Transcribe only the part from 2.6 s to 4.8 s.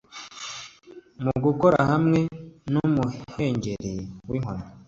numuhengeri winkoni